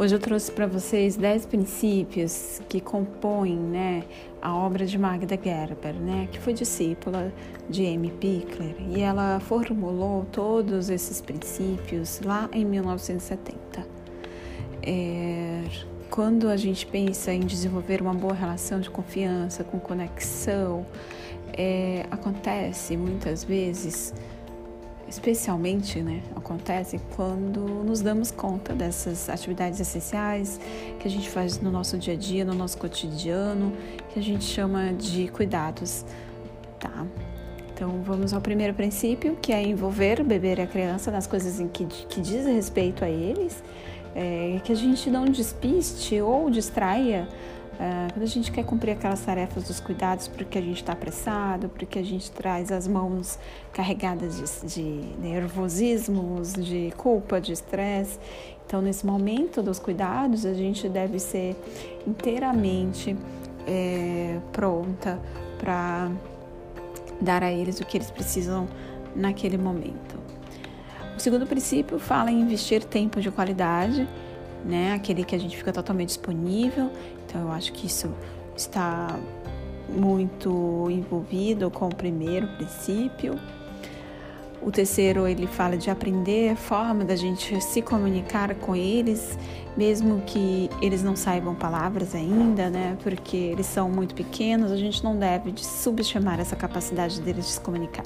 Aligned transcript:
Hoje 0.00 0.14
eu 0.14 0.18
trouxe 0.18 0.50
para 0.50 0.66
vocês 0.66 1.14
10 1.14 1.44
princípios 1.44 2.58
que 2.70 2.80
compõem 2.80 3.54
né, 3.54 4.02
a 4.40 4.56
obra 4.56 4.86
de 4.86 4.96
Magda 4.96 5.38
Gerber, 5.38 5.92
né, 5.92 6.26
que 6.32 6.40
foi 6.40 6.54
discípula 6.54 7.30
de 7.68 7.86
Amy 7.86 8.10
Pickler, 8.10 8.76
e 8.88 9.02
ela 9.02 9.38
formulou 9.40 10.24
todos 10.32 10.88
esses 10.88 11.20
princípios 11.20 12.18
lá 12.24 12.48
em 12.50 12.64
1970. 12.64 13.86
É, 14.82 15.64
quando 16.08 16.48
a 16.48 16.56
gente 16.56 16.86
pensa 16.86 17.30
em 17.30 17.40
desenvolver 17.40 18.00
uma 18.00 18.14
boa 18.14 18.32
relação 18.32 18.80
de 18.80 18.88
confiança, 18.88 19.64
com 19.64 19.78
conexão, 19.78 20.86
é, 21.52 22.06
acontece 22.10 22.96
muitas 22.96 23.44
vezes 23.44 24.14
especialmente 25.10 26.00
né, 26.00 26.22
acontece 26.36 27.00
quando 27.16 27.60
nos 27.60 28.00
damos 28.00 28.30
conta 28.30 28.72
dessas 28.72 29.28
atividades 29.28 29.80
essenciais 29.80 30.60
que 31.00 31.08
a 31.08 31.10
gente 31.10 31.28
faz 31.28 31.60
no 31.60 31.70
nosso 31.70 31.98
dia 31.98 32.14
a 32.14 32.16
dia, 32.16 32.44
no 32.44 32.54
nosso 32.54 32.78
cotidiano, 32.78 33.72
que 34.08 34.20
a 34.20 34.22
gente 34.22 34.44
chama 34.44 34.92
de 34.92 35.26
cuidados, 35.28 36.04
tá? 36.78 37.04
Então 37.74 38.02
vamos 38.02 38.32
ao 38.32 38.40
primeiro 38.40 38.72
princípio, 38.72 39.36
que 39.42 39.52
é 39.52 39.60
envolver 39.60 40.20
o 40.20 40.24
bebê 40.24 40.54
e 40.54 40.60
a 40.60 40.66
criança 40.66 41.10
nas 41.10 41.26
coisas 41.26 41.58
em 41.58 41.66
que, 41.66 41.86
que 41.86 42.20
diz 42.20 42.46
respeito 42.46 43.04
a 43.04 43.10
eles, 43.10 43.64
é, 44.14 44.60
que 44.62 44.70
a 44.70 44.76
gente 44.76 45.10
não 45.10 45.24
despiste 45.24 46.20
ou 46.20 46.48
distraia 46.50 47.26
Uh, 47.80 48.12
quando 48.12 48.24
a 48.24 48.26
gente 48.26 48.52
quer 48.52 48.62
cumprir 48.62 48.90
aquelas 48.90 49.22
tarefas 49.22 49.64
dos 49.64 49.80
cuidados 49.80 50.28
porque 50.28 50.58
a 50.58 50.60
gente 50.60 50.82
está 50.82 50.92
apressado, 50.92 51.70
porque 51.70 51.98
a 51.98 52.02
gente 52.02 52.30
traz 52.30 52.70
as 52.70 52.86
mãos 52.86 53.38
carregadas 53.72 54.60
de, 54.60 54.74
de 54.74 55.18
nervosismos, 55.18 56.52
de 56.52 56.92
culpa, 56.98 57.40
de 57.40 57.52
estresse. 57.52 58.18
Então, 58.66 58.82
nesse 58.82 59.06
momento 59.06 59.62
dos 59.62 59.78
cuidados, 59.78 60.44
a 60.44 60.52
gente 60.52 60.90
deve 60.90 61.18
ser 61.18 61.56
inteiramente 62.06 63.16
é, 63.66 64.38
pronta 64.52 65.18
para 65.56 66.10
dar 67.18 67.42
a 67.42 67.50
eles 67.50 67.80
o 67.80 67.86
que 67.86 67.96
eles 67.96 68.10
precisam 68.10 68.68
naquele 69.16 69.56
momento. 69.56 70.20
O 71.16 71.18
segundo 71.18 71.46
princípio 71.46 71.98
fala 71.98 72.30
em 72.30 72.42
investir 72.42 72.84
tempo 72.84 73.22
de 73.22 73.30
qualidade 73.30 74.06
né? 74.64 74.92
Aquele 74.94 75.24
que 75.24 75.34
a 75.34 75.38
gente 75.38 75.56
fica 75.56 75.72
totalmente 75.72 76.08
disponível. 76.08 76.90
Então 77.26 77.42
eu 77.42 77.50
acho 77.50 77.72
que 77.72 77.86
isso 77.86 78.10
está 78.56 79.18
muito 79.88 80.88
envolvido 80.90 81.70
com 81.70 81.86
o 81.86 81.94
primeiro 81.94 82.46
princípio. 82.56 83.38
O 84.62 84.70
terceiro, 84.70 85.26
ele 85.26 85.46
fala 85.46 85.74
de 85.74 85.90
aprender 85.90 86.54
forma 86.54 87.02
da 87.02 87.16
gente 87.16 87.58
se 87.62 87.80
comunicar 87.80 88.54
com 88.56 88.76
eles, 88.76 89.38
mesmo 89.74 90.20
que 90.26 90.68
eles 90.82 91.02
não 91.02 91.16
saibam 91.16 91.54
palavras 91.54 92.14
ainda, 92.14 92.68
né? 92.68 92.94
Porque 93.02 93.38
eles 93.38 93.64
são 93.64 93.88
muito 93.88 94.14
pequenos, 94.14 94.70
a 94.70 94.76
gente 94.76 95.02
não 95.02 95.16
deve 95.16 95.54
subestimar 95.56 96.38
essa 96.38 96.54
capacidade 96.54 97.22
deles 97.22 97.46
de 97.46 97.52
se 97.52 97.60
comunicar. 97.60 98.04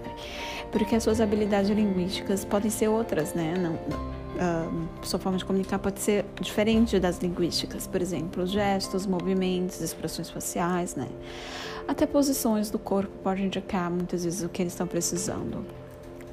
Porque 0.70 0.94
as 0.94 1.02
suas 1.02 1.20
habilidades 1.20 1.70
linguísticas 1.70 2.44
podem 2.44 2.70
ser 2.70 2.86
outras, 2.86 3.34
né? 3.34 3.54
Não, 3.58 3.76
uh, 4.34 5.06
sua 5.06 5.18
forma 5.18 5.38
de 5.38 5.44
comunicar 5.44 5.78
pode 5.78 6.00
ser 6.00 6.24
diferente 6.40 6.98
das 6.98 7.18
linguísticas, 7.18 7.86
por 7.86 8.00
exemplo, 8.00 8.46
gestos, 8.46 9.06
movimentos, 9.06 9.80
expressões 9.80 10.30
faciais, 10.30 10.94
né? 10.94 11.08
Até 11.86 12.06
posições 12.06 12.70
do 12.70 12.78
corpo 12.78 13.12
podem 13.22 13.46
indicar 13.46 13.90
muitas 13.90 14.24
vezes 14.24 14.42
o 14.42 14.48
que 14.48 14.62
eles 14.62 14.72
estão 14.72 14.86
precisando. 14.86 15.64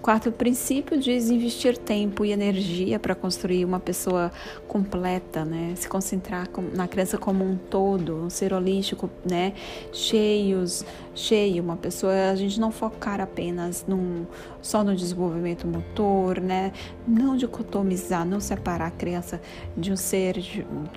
Quarto 0.01 0.31
princípio 0.31 0.97
diz 0.99 1.29
investir 1.29 1.77
tempo 1.77 2.25
e 2.25 2.31
energia 2.31 2.97
para 2.97 3.13
construir 3.13 3.63
uma 3.63 3.79
pessoa 3.79 4.31
completa, 4.67 5.45
né? 5.45 5.75
Se 5.75 5.87
concentrar 5.87 6.49
na 6.73 6.87
criança 6.87 7.19
como 7.19 7.43
um 7.45 7.55
todo, 7.55 8.15
um 8.15 8.29
ser 8.29 8.51
holístico, 8.51 9.11
né? 9.23 9.53
Cheios, 9.93 10.83
cheio, 11.13 11.61
uma 11.61 11.77
pessoa, 11.77 12.31
a 12.31 12.35
gente 12.35 12.59
não 12.59 12.71
focar 12.71 13.21
apenas 13.21 13.85
num, 13.87 14.25
só 14.59 14.83
no 14.83 14.95
desenvolvimento 14.95 15.67
motor, 15.67 16.41
né? 16.41 16.71
Não 17.07 17.37
dicotomizar, 17.37 18.25
não 18.25 18.39
separar 18.39 18.87
a 18.87 18.91
criança 18.91 19.39
de 19.77 19.91
um 19.91 19.95
ser 19.95 20.43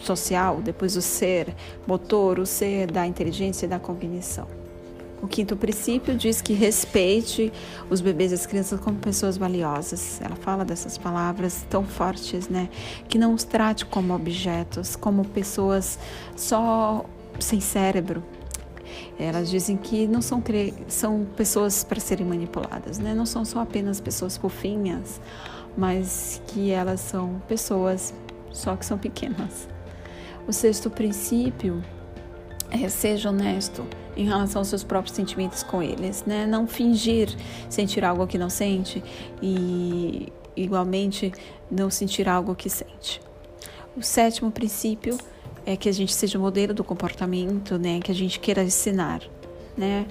social, 0.01 0.63
depois 0.63 0.97
o 0.97 1.03
ser 1.03 1.55
motor, 1.87 2.39
o 2.39 2.47
ser 2.47 2.91
da 2.91 3.07
inteligência 3.07 3.67
e 3.67 3.69
da 3.69 3.79
cognição. 3.79 4.64
O 5.25 5.27
quinto 5.27 5.57
princípio 5.57 6.15
diz 6.15 6.43
que 6.43 6.53
respeite 6.53 7.51
os 7.89 8.03
bebês 8.03 8.31
e 8.31 8.35
as 8.35 8.45
crianças 8.45 8.79
como 8.79 8.99
pessoas 8.99 9.39
valiosas. 9.39 10.21
Ela 10.21 10.37
fala 10.37 10.67
dessas 10.67 10.99
palavras 10.99 11.65
tão 11.71 11.83
fortes, 11.83 12.51
né? 12.51 12.69
Que 13.09 13.17
não 13.17 13.33
os 13.33 13.43
trate 13.43 13.87
como 13.87 14.15
objetos, 14.15 14.95
como 14.95 15.27
pessoas 15.27 15.99
só 16.37 17.07
sem 17.41 17.59
cérebro. 17.59 18.23
Elas 19.19 19.49
dizem 19.49 19.79
que 19.79 20.07
não 20.07 20.21
são, 20.21 20.43
são 20.89 21.27
pessoas 21.35 21.83
para 21.83 22.01
serem 22.01 22.27
manipuladas, 22.27 22.99
né? 22.99 23.15
Não 23.15 23.25
são 23.25 23.47
só 23.47 23.61
apenas 23.61 24.03
pessoas 24.03 24.37
fofinhas, 24.37 25.23
mas 25.75 26.43
que 26.49 26.71
elas 26.71 27.01
são 27.01 27.41
pessoas 27.49 28.13
só 28.53 28.77
que 28.77 28.85
são 28.85 28.99
pequenas. 28.99 29.71
O 30.47 30.53
sexto 30.53 30.91
princípio 30.91 31.83
é 32.71 32.87
seja 32.91 33.31
honesto 33.31 33.87
em 34.17 34.25
relação 34.25 34.61
aos 34.61 34.69
seus 34.69 34.85
próprios 34.85 35.15
sentimentos 35.15 35.63
com 35.63 35.83
eles, 35.83 36.25
né? 36.25 36.47
Não 36.47 36.67
fingir 36.67 37.29
sentir 37.69 38.05
algo 38.05 38.27
que 38.27 38.39
não 38.39 38.51
sente 38.51 39.03
e 39.43 40.33
igualmente 40.57 41.33
não 41.71 41.91
sentir 41.91 42.29
algo 42.29 42.55
que 42.55 42.71
sente. 42.71 43.21
O 43.97 44.03
sétimo 44.03 44.51
princípio 44.51 45.19
é 45.67 45.77
que 45.77 45.89
a 45.89 45.93
gente 45.93 46.13
seja 46.13 46.39
modelo 46.39 46.75
do 46.75 46.85
comportamento, 46.85 47.79
né? 47.79 48.01
Que 48.01 48.11
a 48.11 48.15
gente 48.15 48.39
queira 48.39 48.63
ensinar, 48.63 49.23
né? 49.77 50.07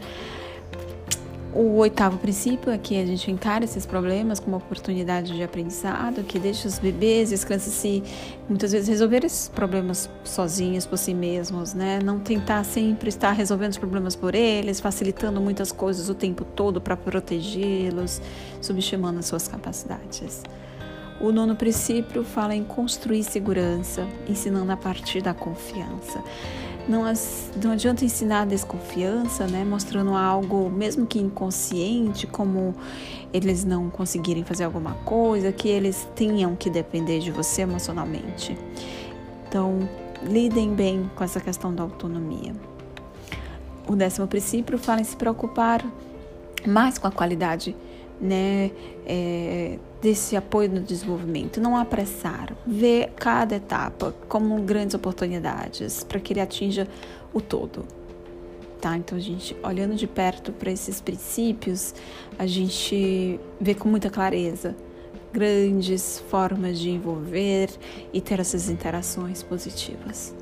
O 1.56 1.78
oitavo 1.78 2.18
princípio 2.18 2.72
é 2.72 2.80
que 2.80 3.00
a 3.00 3.06
gente 3.06 3.30
encara 3.30 3.64
esses 3.64 3.86
problemas 3.86 4.40
como 4.40 4.58
oportunidade 4.58 5.36
de 5.36 5.44
aprendizado, 5.44 6.24
que 6.24 6.40
deixa 6.40 6.68
os 6.68 6.80
bebês 6.80 7.32
e 7.32 7.36
as 7.36 7.44
crianças 7.44 7.74
se 7.74 8.02
muitas 8.50 8.72
vezes 8.72 8.88
resolver 8.88 9.24
esses 9.24 9.50
problemas 9.50 10.10
sozinhos 10.24 10.88
por 10.88 10.98
si 10.98 11.14
mesmos, 11.14 11.76
né? 11.76 12.00
Não 12.04 12.20
tentar 12.20 12.64
sempre 12.64 13.08
estar 13.08 13.34
resolvendo 13.34 13.70
os 13.70 13.78
problemas 13.78 14.16
por 14.16 14.34
eles, 14.34 14.80
facilitando 14.80 15.40
muitas 15.40 15.72
coisas 15.72 16.10
o 16.10 16.16
tempo 16.16 16.44
todo 16.44 16.82
para 16.82 16.98
protegê-los, 16.98 18.20
subestimando 18.60 19.20
as 19.20 19.28
suas 19.28 19.48
capacidades. 19.48 20.42
O 21.22 21.32
nono 21.32 21.56
princípio 21.56 22.24
fala 22.24 22.56
em 22.56 22.64
construir 22.64 23.24
segurança, 23.24 24.08
ensinando 24.28 24.72
a 24.72 24.78
partir 24.78 25.22
da 25.22 25.36
confiança. 25.36 26.24
Não, 26.88 27.04
não 27.64 27.72
adianta 27.72 28.04
ensinar 28.04 28.42
a 28.42 28.46
desconfiança, 28.46 29.48
né? 29.48 29.64
Mostrando 29.64 30.14
algo, 30.14 30.70
mesmo 30.70 31.06
que 31.06 31.20
inconsciente, 31.20 32.28
como 32.28 32.76
eles 33.32 33.64
não 33.64 33.90
conseguirem 33.90 34.44
fazer 34.44 34.66
alguma 34.66 34.94
coisa, 35.06 35.52
que 35.52 35.68
eles 35.70 36.08
tenham 36.16 36.56
que 36.56 36.70
depender 36.70 37.20
de 37.20 37.32
você 37.32 37.62
emocionalmente. 37.62 38.58
Então, 39.48 39.88
lidem 40.24 40.74
bem 40.74 41.10
com 41.16 41.24
essa 41.24 41.40
questão 41.40 41.74
da 41.74 41.84
autonomia. 41.84 42.54
O 43.88 43.96
décimo 43.96 44.28
princípio 44.28 44.78
fala 44.78 45.02
em 45.02 45.04
se 45.04 45.16
preocupar 45.16 45.86
mais 46.66 46.98
com 46.98 47.08
a 47.08 47.12
qualidade 47.12 47.76
né, 48.20 48.72
é, 49.06 49.78
desse 50.04 50.36
apoio 50.36 50.70
no 50.70 50.82
desenvolvimento, 50.82 51.62
não 51.62 51.78
apressar, 51.78 52.54
ver 52.68 53.14
cada 53.16 53.56
etapa 53.56 54.14
como 54.28 54.62
grandes 54.62 54.94
oportunidades 54.94 56.04
para 56.04 56.20
que 56.20 56.34
ele 56.34 56.42
atinja 56.42 56.90
o 57.34 57.40
todo. 57.40 57.86
Tá? 58.82 58.98
Então, 58.98 59.18
a 59.18 59.22
gente, 59.22 59.56
olhando 59.64 59.96
de 59.96 60.06
perto 60.06 60.52
para 60.52 60.70
esses 60.70 61.00
princípios, 61.00 61.96
a 62.38 62.46
gente 62.46 63.40
vê 63.62 63.74
com 63.74 63.88
muita 63.88 64.10
clareza 64.10 64.76
grandes 65.32 66.20
formas 66.30 66.78
de 66.78 66.90
envolver 66.90 67.70
e 68.12 68.20
ter 68.20 68.42
essas 68.42 68.70
interações 68.70 69.42
positivas. 69.42 70.36